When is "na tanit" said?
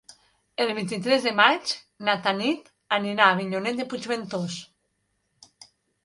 2.07-2.71